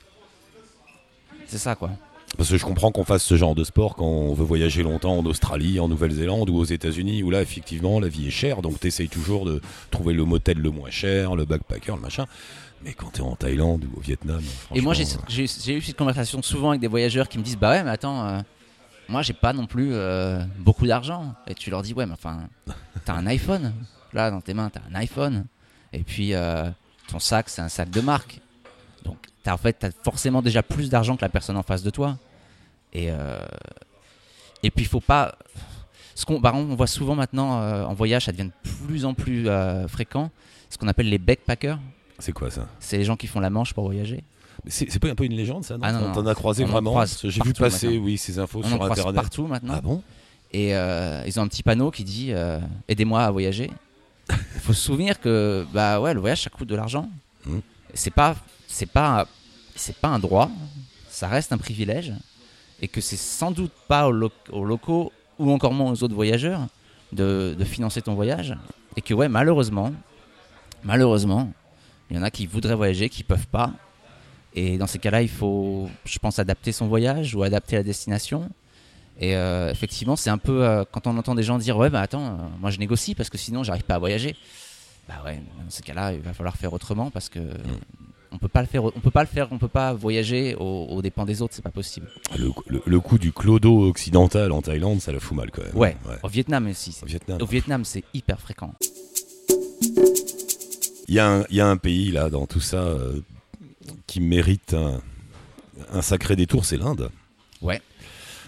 [1.47, 1.91] C'est ça quoi.
[2.35, 5.17] Parce que je comprends qu'on fasse ce genre de sport quand on veut voyager longtemps
[5.17, 8.79] en Australie, en Nouvelle-Zélande ou aux États-Unis, où là, effectivement, la vie est chère, donc
[8.79, 12.25] tu essayes toujours de trouver le motel le moins cher, le backpacker, le machin.
[12.83, 14.41] Mais quand tu es en Thaïlande ou au Vietnam.
[14.73, 17.83] Et moi, j'ai eu cette conversation souvent avec des voyageurs qui me disent Bah ouais,
[17.83, 18.39] mais attends, euh,
[19.07, 21.33] moi j'ai pas non plus euh, beaucoup d'argent.
[21.47, 22.47] Et tu leur dis Ouais, mais enfin,
[23.05, 23.73] t'as un iPhone.
[24.13, 25.45] Là, dans tes mains, t'as un iPhone.
[25.93, 26.69] Et puis, euh,
[27.07, 28.41] ton sac, c'est un sac de marque.
[29.03, 31.89] Donc, t'as en fait, t'as forcément déjà plus d'argent que la personne en face de
[31.89, 32.17] toi.
[32.93, 33.39] Et, euh,
[34.63, 35.35] et puis, il faut pas.
[36.15, 39.47] Ce qu'on bah, on voit souvent maintenant en voyage, ça devient de plus en plus
[39.87, 40.31] fréquent,
[40.69, 41.77] ce qu'on appelle les backpackers.
[42.19, 44.23] C'est quoi ça C'est les gens qui font la manche pour voyager.
[44.67, 46.71] C'est pas un peu une légende ça non Ah non, T'en- as croisé On en
[46.71, 48.03] vraiment J'ai vu passer, maintenant.
[48.05, 49.15] oui, ces infos On en sur croise internet.
[49.15, 49.73] partout maintenant.
[49.77, 50.01] Ah bon
[50.51, 53.69] Et euh, ils ont un petit panneau qui dit euh, Aidez-moi à voyager.
[54.29, 57.09] Il faut se souvenir que bah ouais, le voyage ça coûte de l'argent.
[57.45, 57.61] Mhm.
[57.93, 58.35] C'est pas
[58.67, 59.27] c'est pas
[59.75, 60.49] c'est pas un droit,
[61.09, 62.13] ça reste un privilège
[62.81, 66.15] et que c'est sans doute pas aux, lo- aux locaux ou encore moins aux autres
[66.15, 66.67] voyageurs
[67.13, 68.57] de, de financer ton voyage
[68.97, 69.93] et que ouais malheureusement
[70.83, 71.51] malheureusement
[72.09, 73.71] il y en a qui voudraient voyager qui peuvent pas
[74.53, 78.49] et dans ces cas-là il faut je pense adapter son voyage ou adapter la destination
[79.19, 82.01] et euh, effectivement, c'est un peu euh, quand on entend des gens dire ouais bah
[82.01, 84.35] attends, euh, moi je négocie parce que sinon j'arrive pas à voyager.
[85.09, 87.39] Bah ouais, dans ce cas-là, il va falloir faire autrement parce que
[88.31, 90.85] on peut pas le faire, on peut pas le faire, on peut pas voyager aux,
[90.91, 92.07] aux dépens des autres, c'est pas possible.
[92.37, 95.75] le, le, le coup du clodo occidental en Thaïlande, ça la fout mal quand même.
[95.75, 95.95] Ouais.
[96.21, 96.91] Au Vietnam aussi.
[96.91, 97.41] c'est- Au Vietnam.
[97.41, 98.75] Au Vietnam, c'est hyper fréquent.
[101.07, 103.21] Il y, a un- il y a un pays là dans tout ça euh,
[104.07, 105.01] qui mérite un,
[105.93, 107.09] un sacré détour, c'est l'Inde.
[107.61, 107.81] Ouais.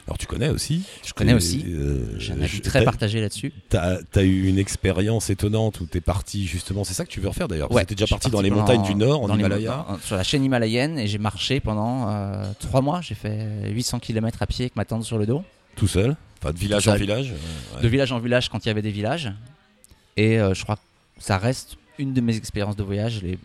[0.08, 1.64] Alors tu connais aussi Je connais aussi.
[1.68, 3.54] euh, J'ai un avis très partagé là-dessus.
[3.70, 7.28] T'as as eu une expérience étonnante où t'es parti justement, c'est ça que tu veux
[7.30, 10.24] refaire d'ailleurs Ouais, T'étais déjà parti dans les montagnes du Nord, en Himalaya sur la
[10.24, 13.02] chaîne himalayenne et j'ai marché pendant euh, trois mois.
[13.02, 15.44] J'ai fait 800 km à pied avec ma tente sur le dos,
[15.76, 17.84] Tout seul Enfin, de village en village euh, ouais.
[17.84, 19.32] de village en village quand il y avait des villages.
[20.18, 20.82] Et euh, je crois que
[21.24, 23.22] ça reste une de mes expériences de voyage.
[23.22, 23.38] Les...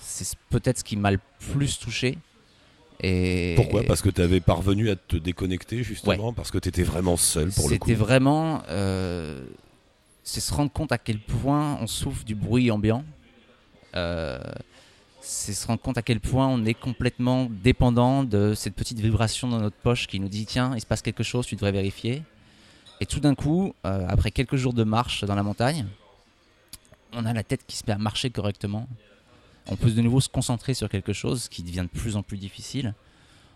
[0.00, 1.20] C'est peut-être ce qui m'a le
[1.52, 2.18] plus touché.
[3.02, 3.82] Et Pourquoi?
[3.84, 7.78] Parce que t'avais parvenu à te déconnecter justement Parce que t'étais vraiment seul pour le
[7.78, 8.62] coup C'était vraiment.
[8.68, 9.42] euh,
[10.22, 13.04] c'est se rendre compte à quel point on souffre du bruit ambiant.
[13.96, 14.38] Euh,
[15.22, 19.48] c'est se rendre compte à quel point on est complètement dépendant de cette petite vibration
[19.48, 22.22] dans notre poche qui nous dit tiens, il se passe quelque chose, tu devrais vérifier.
[23.00, 25.86] Et tout d'un coup, euh, après quelques jours de marche dans la montagne,
[27.12, 28.88] on a la tête qui se met à marcher correctement.
[29.66, 32.38] On peut de nouveau se concentrer sur quelque chose qui devient de plus en plus
[32.38, 32.94] difficile.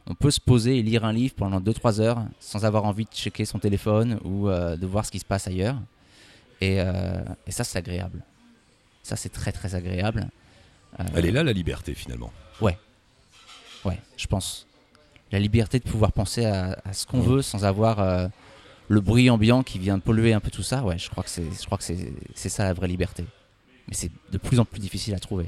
[0.06, 3.10] On peut se poser et lire un livre pendant 2-3 heures sans avoir envie de
[3.10, 5.80] checker son téléphone ou euh, de voir ce qui se passe ailleurs.
[6.60, 8.22] Et, euh, et ça, c'est agréable.
[9.02, 10.28] Ça, c'est très très agréable.
[11.00, 12.32] Euh, Elle est là la liberté finalement.
[12.60, 12.78] Ouais,
[14.16, 14.66] je pense.
[15.30, 18.30] La liberté de pouvoir penser à, à ce qu'on veut sans avoir
[18.88, 20.82] le bruit ambiant qui vient polluer un peu tout ça.
[20.84, 23.24] Ouais, je crois que c'est, je crois que c'est, c'est ça la vraie liberté.
[23.88, 25.46] Mais c'est de plus en plus difficile à trouver.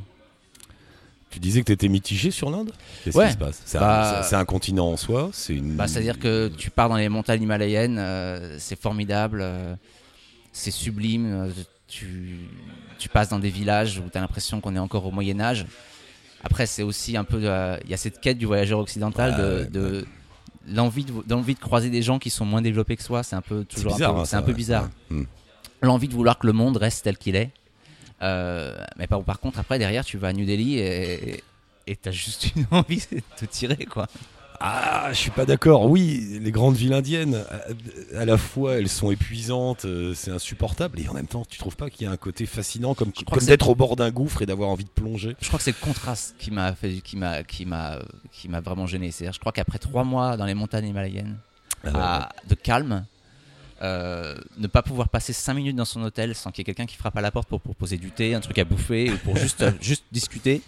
[1.31, 2.73] Tu disais que t'étais mitigé sur l'Inde?
[3.05, 3.27] Qu'est-ce Ouais.
[3.27, 3.61] qui se passe?
[3.65, 5.75] C'est un- Bah- c'est- un, continent en soi C'est une.
[5.77, 9.75] Bah, C'est-à-dire que tu pars dans les montagnes himalayennes, euh, c'est formidable, euh,
[10.53, 11.27] c'est sublime.
[11.27, 11.51] euh,
[11.89, 12.37] tu,
[12.99, 15.67] tu passes dans des villages où tu as l'impression qu'on est encore au Moyen Âge.
[16.43, 17.39] Après, c'est aussi un peu...
[17.85, 19.59] Il y a cette quête du voyageur occidental Ouais, de...
[19.59, 20.07] ouais, de
[20.69, 23.65] L'envie de, de croiser des gens qui sont moins développés que soi, c'est un peu
[23.65, 24.15] toujours un bizarre.
[24.15, 24.57] peu- hein, c'est ça, un peu ouais.
[24.57, 24.91] bizarre.
[25.11, 25.23] Hmm.
[25.81, 27.51] L'envie de vouloir que le monde reste tel qu'il est.
[28.23, 32.55] Euh, mais par, par contre, après, derrière, tu vas à New Delhi et t'as juste
[32.57, 34.07] une envie, de te tirer, quoi.
[34.59, 35.85] Ah, je suis pas d'accord.
[35.85, 37.45] Oui, les grandes villes indiennes,
[38.15, 41.59] à, à la fois elles sont épuisantes, euh, c'est insupportable, et en même temps, tu
[41.59, 44.41] trouves pas qu'il y a un côté fascinant comme, comme d'être au bord d'un gouffre
[44.41, 47.19] et d'avoir envie de plonger Je crois que c'est le contraste qui m'a fait, qui
[47.19, 47.99] m'a, qui m'a,
[48.33, 49.11] qui m'a vraiment gêné.
[49.11, 51.37] C'est-à-dire, je crois qu'après trois mois dans les montagnes himalayennes,
[51.85, 53.05] à- de calme,
[53.83, 56.87] euh, ne pas pouvoir passer cinq minutes dans son hôtel sans qu'il y ait quelqu'un
[56.87, 59.37] qui frappe à la porte pour proposer du thé, un truc à bouffer ou pour
[59.37, 60.63] juste, juste discuter,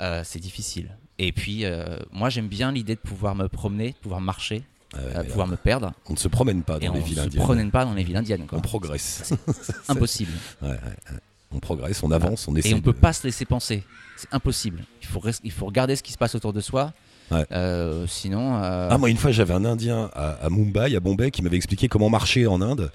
[0.00, 0.90] euh, c'est difficile.
[1.18, 4.96] Et puis, euh, moi, j'aime bien l'idée de pouvoir me promener, de pouvoir marcher, Ah
[4.98, 5.92] ouais, mais là, pouvoir me perdre.
[6.08, 7.42] on ne se promène pas dans on les ne villes se indiennes.
[7.42, 8.46] promène pas dans les villes indiennes.
[8.46, 8.58] Quoi.
[8.58, 9.32] On progresse.
[9.88, 10.32] Impossible.
[10.62, 11.18] Ouais, ouais, ouais.
[11.52, 12.70] On progresse, on avance, on essaie.
[12.70, 13.82] Et on de- peut pas se laisser penser.
[14.16, 14.84] C'est impossible.
[15.00, 16.92] Il faut, res- il faut regarder ce qui se passe autour de soi.
[17.30, 17.44] Ouais.
[17.52, 21.30] Euh, sinon, euh, Ah moi une fois j'avais un Indien à, à Mumbai, à Bombay,
[21.32, 22.92] qui m'avait expliqué comment marcher en Inde.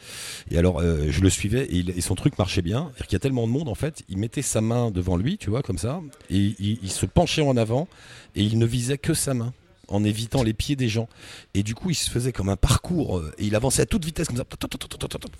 [0.49, 2.91] Et alors euh, je le suivais et, il- et son truc marchait bien.
[3.03, 5.49] Qu'il y a tellement de monde en fait, il mettait sa main devant lui, tu
[5.49, 7.87] vois, comme ça, et il, il se penchait en avant
[8.35, 9.51] et il ne visait que sa main
[9.93, 11.07] en évitant les pieds des gens.
[11.53, 14.03] Et du coup, il se faisait comme un parcours euh, et il avançait à toute
[14.05, 14.43] vitesse comme ça.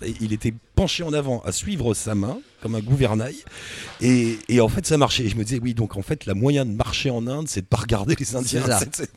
[0.02, 3.36] Et il était penché en avant à suivre sa main comme un gouvernail.
[4.00, 5.24] Et, et en fait, ça marchait.
[5.24, 7.62] Et je me disais, oui, donc en fait, la moyen de marcher en Inde, c'est
[7.62, 8.62] de pas regarder les Indiens.
[8.78, 9.10] C'est- c'est-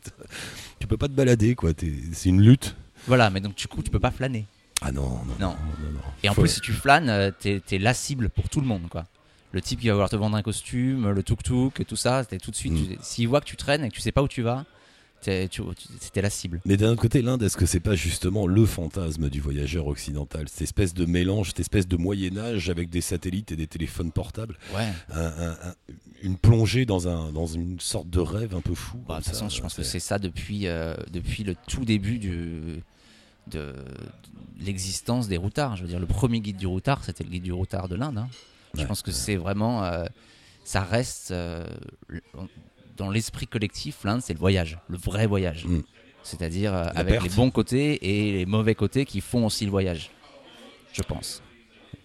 [0.80, 1.70] Tu peux pas te balader, quoi.
[2.12, 2.76] C'est une lutte.
[3.06, 4.46] voilà, mais donc du coup, tu peux pas flâner.
[4.82, 5.48] Ah non, non, Non.
[5.48, 6.00] non, non.
[6.22, 8.66] Et en Faut- plus, si tu flânes, euh, t'es es la cible pour tout le
[8.66, 9.06] monde, quoi.
[9.52, 12.50] Le type qui va vouloir te vendre un costume, le tuk-tuk, tout ça, t'es tout
[12.50, 12.72] de suite.
[12.74, 12.86] Mm.
[12.88, 14.66] tu- S'il voit que tu traînes et que tu sais pas où tu vas,
[15.20, 16.60] c'était la cible.
[16.64, 20.48] Mais d'un autre côté, l'Inde, est-ce que c'est pas justement le fantasme du voyageur occidental
[20.48, 24.56] Cette espèce de mélange, cette espèce de Moyen-Âge avec des satellites et des téléphones portables?
[24.74, 24.88] Ouais.
[25.10, 25.74] Un- un- un-
[26.22, 28.98] Une plongée dans, un, dans une sorte de rêve un peu fou.
[29.06, 32.18] Bah, de toute façon, je pense que c'est- ça depuis, euh, depuis le tout début
[32.18, 32.82] du,
[33.48, 33.74] de, de
[34.60, 35.76] l'existence des routards.
[35.76, 38.18] Je veux dire, le premier guide du routard, c'était le guide du routard de l'Inde.
[38.18, 38.28] hein.
[38.78, 39.84] Je pense que c'est vraiment.
[39.84, 40.04] euh,
[40.64, 41.30] ça reste.
[41.32, 41.66] euh,
[42.96, 45.64] dans l'esprit collectif, l'Inde, c'est le voyage, le vrai voyage.
[45.66, 45.80] Mm.
[46.22, 47.24] C'est-à-dire euh, avec perte.
[47.24, 50.10] les bons côtés et les mauvais côtés qui font aussi le voyage.
[50.92, 51.42] Je pense.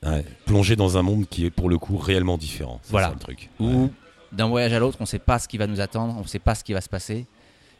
[0.03, 2.79] Ouais, plonger dans un monde qui est pour le coup réellement différent.
[2.89, 3.07] Voilà.
[3.07, 3.49] ça le truc.
[3.59, 3.89] Ou
[4.31, 6.27] d'un voyage à l'autre, on ne sait pas ce qui va nous attendre, on ne
[6.27, 7.25] sait pas ce qui va se passer.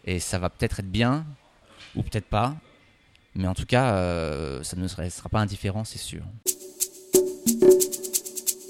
[0.05, 1.25] Et ça va peut-être être bien,
[1.95, 2.55] ou peut-être pas.
[3.35, 6.23] Mais en tout cas, euh, ça ne sera, sera pas indifférent, c'est sûr.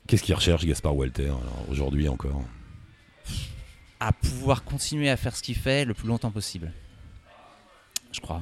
[0.07, 1.31] Qu'est-ce qu'il recherche Gaspard Walter
[1.69, 2.43] aujourd'hui encore?
[4.01, 6.73] À pouvoir continuer à faire ce qu'il fait le plus longtemps possible.
[8.11, 8.41] Je crois.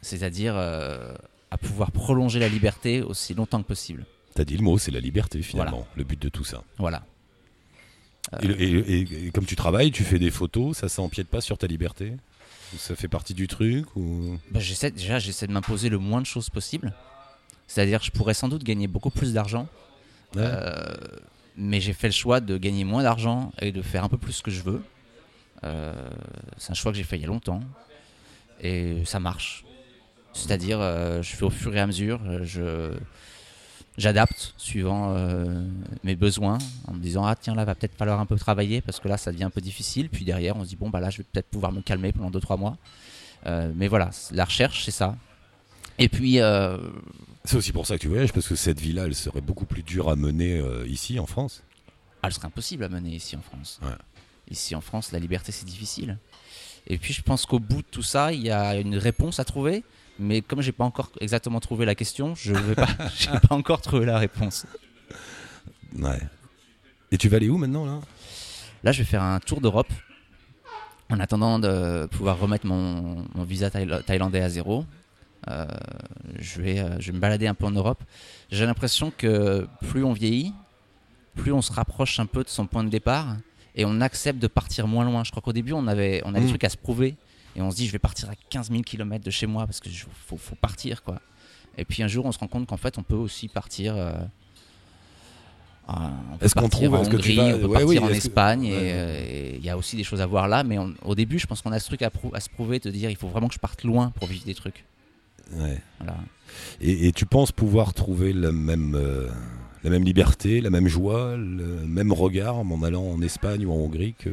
[0.00, 1.14] C'est-à-dire euh,
[1.50, 4.06] à pouvoir prolonger la liberté aussi longtemps que possible.
[4.34, 6.62] T'as dit le mot, c'est la liberté finalement, le but de tout ça.
[6.78, 7.04] Voilà.
[8.40, 11.40] Et, le- et- et- et comme tu travailles, tu fais des photos, ça s'empiète pas
[11.40, 12.12] sur ta liberté?
[12.78, 14.38] Ça fait partie du truc ou...
[14.50, 16.92] Bah, j'essaie, déjà, j'essaie de m'imposer le moins de choses possible.
[17.68, 19.68] C'est-à-dire que je pourrais sans doute gagner beaucoup plus d'argent.
[20.34, 20.42] Ouais.
[20.42, 20.94] Euh,
[21.56, 24.32] mais j'ai fait le choix de gagner moins d'argent et de faire un peu plus
[24.32, 24.82] ce que je veux.
[25.64, 25.92] Euh,
[26.56, 27.60] c'est un choix que j'ai fait il y a longtemps.
[28.60, 29.64] et ça marche.
[30.32, 32.92] C'est-à-dire, euh, je fais au fur et à mesure, euh, je
[33.96, 35.14] j'adapte suivant
[36.02, 38.98] mes besoins, en me disant ah tiens là va peut-être falloir un peu travailler parce
[38.98, 40.08] que là ça devient un peu difficile.
[40.08, 42.36] Puis derrière on se dit bon bah là je vais peut-être pouvoir me calmer pendant
[42.36, 42.76] 2-3 mois.
[43.76, 45.14] Mais voilà, la recherche c'est ça.
[46.00, 46.40] Et puis
[47.44, 49.82] C'est aussi pour ça que tu voyages, parce que cette vie-là, elle serait beaucoup plus
[49.82, 51.62] dure à mener euh, ici en France.
[52.22, 53.78] ah, elle serait impossible à mener ici en France.
[53.82, 53.90] Ouais.
[54.50, 56.18] Ici en France, la liberté c'est difficile.
[56.86, 59.44] Et puis je pense qu'au bout de tout ça, il y a une réponse à
[59.44, 59.84] trouver.
[60.18, 63.80] Mais comme j'ai pas encore exactement trouvé la question, je vais pas, j'ai pas encore
[63.82, 64.64] trouvé la réponse.
[65.98, 66.20] Ouais.
[67.10, 68.00] Et tu vas aller où maintenant là?
[68.84, 69.90] Là, je vais faire un tour d'Europe
[71.10, 74.84] en attendant de pouvoir remettre mon, mon visa thaï- thaïlandais à zéro.
[75.48, 75.66] Euh,
[76.38, 78.02] je, vais, euh, je vais me balader un peu en Europe.
[78.50, 80.52] J'ai l'impression que plus on vieillit,
[81.34, 83.36] plus on se rapproche un peu de son point de départ
[83.76, 85.24] et on accepte de partir moins loin.
[85.24, 86.50] Je crois qu'au début, on avait, on a des Mm.
[86.50, 87.16] trucs à se prouver
[87.56, 89.80] et on se dit je vais partir à 15 000 km de chez moi parce
[89.80, 91.20] que je- faut, faut partir quoi.
[91.76, 93.94] Et puis un jour, on se rend compte qu'en fait, on peut aussi partir.
[93.96, 94.12] euh,
[96.40, 98.06] Est-ce qu'on trouve- en est-ce que tu Hongrie, vas- on peut ouais, partir oui, en
[98.08, 100.64] que- Espagne et euh, il y a aussi des choses à voir là.
[100.64, 102.90] Mais on- au début, je pense qu'on a ce truc à, à se prouver, de
[102.90, 104.84] dire il faut vraiment que je parte loin pour vivre des trucs.
[105.52, 105.80] Ouais.
[105.98, 106.16] Voilà.
[106.80, 109.28] Et, et tu penses pouvoir trouver la même, euh,
[109.82, 113.76] la même liberté, la même joie, le même regard en allant en Espagne ou en
[113.76, 114.30] Hongrie que...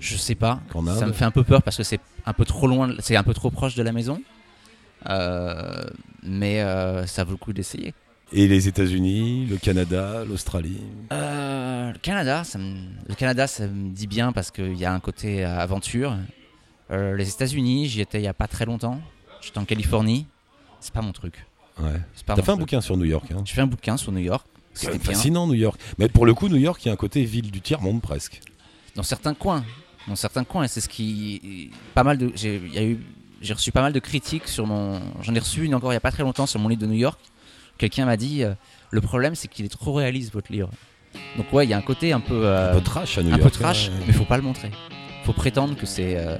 [0.00, 0.60] Je sais pas.
[0.98, 3.22] Ça me fait un peu peur parce que c'est un peu trop loin, c'est un
[3.22, 4.20] peu trop proche de la maison.
[5.08, 5.84] Euh,
[6.22, 7.94] mais euh, ça vaut le coup d'essayer.
[8.32, 10.80] Et les États-Unis, le Canada, l'Australie?
[11.12, 12.74] Euh, le Canada, ça me,
[13.08, 16.16] le Canada, ça me dit bien parce qu'il y a un côté aventure.
[16.90, 19.00] Les États-Unis, j'y étais il y a pas très longtemps.
[19.40, 20.26] J'étais en Californie.
[20.86, 21.44] C'est pas mon truc.
[21.80, 21.90] Ouais.
[22.24, 23.26] T'as mon fait un bouquin sur New York.
[23.32, 23.42] Hein.
[23.44, 24.46] J'ai fait un bouquin sur New York.
[24.72, 25.80] C'est fascinant New York.
[25.98, 28.40] Mais pour le coup, New York, il y a un côté ville du tiers-monde presque.
[28.94, 29.64] Dans certains coins.
[30.06, 30.62] Dans certains coins.
[30.62, 31.70] Et c'est ce qui.
[31.94, 32.30] Pas mal de.
[32.36, 32.98] J'ai eu-
[33.52, 35.00] reçu pas mal de critiques sur mon.
[35.22, 36.86] J'en ai reçu une encore il y a pas très longtemps sur mon livre de
[36.86, 37.18] New York.
[37.78, 38.54] Quelqu'un m'a dit euh,
[38.90, 40.70] le problème c'est qu'il est trop réaliste votre livre.
[41.36, 42.46] Donc ouais, il y a un côté un peu.
[42.46, 43.42] euh, un peu trash à New un York.
[43.42, 43.92] peu trash, hein.
[44.06, 44.70] mais faut pas le montrer.
[45.24, 46.38] Faut prétendre que c'est euh,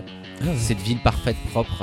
[0.56, 1.82] cette ville parfaite, propre,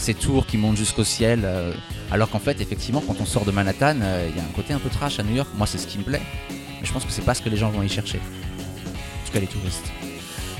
[0.00, 1.42] ces tours qui montent jusqu'au ciel.
[1.44, 1.72] euh,
[2.10, 4.72] alors qu'en fait, effectivement, quand on sort de Manhattan, euh, il y a un côté
[4.72, 5.48] un peu trash à New York.
[5.56, 6.22] Moi, c'est ce qui me plaît.
[6.48, 8.18] Mais je pense que c'est pas ce que les gens vont y chercher.
[8.18, 9.92] En tout cas, les touristes.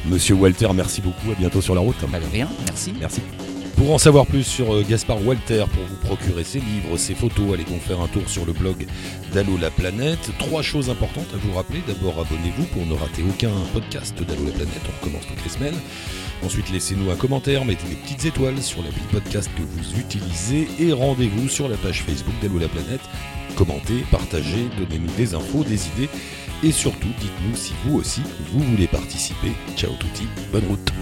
[0.07, 1.33] Monsieur Walter, merci beaucoup.
[1.33, 1.97] À bientôt sur la route.
[1.97, 2.93] Pas de rien, merci.
[3.01, 3.21] Merci.
[3.77, 7.55] Pour en savoir plus sur euh, Gaspard Walter, pour vous procurer ses livres, ses photos,
[7.55, 8.87] allez donc faire un tour sur le blog
[9.33, 10.31] d'Allo la planète.
[10.39, 11.81] Trois choses importantes à vous rappeler.
[11.89, 14.83] D'abord, abonnez-vous pour ne rater aucun podcast d'Allo la planète.
[14.87, 15.81] On recommence toutes les semaines.
[16.43, 20.93] Ensuite, laissez-nous un commentaire, mettez des petites étoiles sur l'appli podcast que vous utilisez et
[20.93, 23.03] rendez-vous sur la page Facebook d'Allo la planète.
[23.57, 26.09] Commentez, partagez, donnez-nous des infos, des idées
[26.63, 28.23] et surtout, dites-nous si vous aussi
[28.53, 29.53] vous voulez participer.
[29.77, 30.93] Ciao touti, bonne route.